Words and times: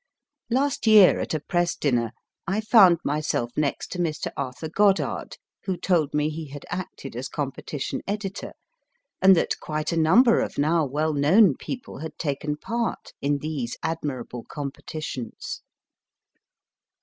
Last 0.49 0.87
year, 0.87 1.19
at 1.19 1.35
a 1.35 1.39
Press 1.39 1.75
dinner, 1.75 2.11
I 2.47 2.59
found 2.59 2.97
myself 3.03 3.51
next 3.55 3.91
to 3.91 3.99
Mr. 3.99 4.31
Arthur 4.35 4.67
Goddard, 4.67 5.37
who 5.65 5.77
told 5.77 6.11
me 6.15 6.27
he 6.29 6.47
had 6.47 6.65
acted 6.71 7.15
as 7.15 7.29
Competition 7.29 8.01
Editor, 8.07 8.53
and 9.21 9.35
that 9.37 9.59
quite 9.59 9.91
a 9.91 9.97
number 9.97 10.39
of 10.39 10.57
now 10.57 10.85
well 10.87 11.13
known 11.13 11.55
people 11.55 11.99
had 11.99 12.17
taken 12.17 12.57
part 12.57 13.13
in 13.21 13.37
these 13.37 13.77
admirable 13.83 14.43
competitions. 14.45 15.61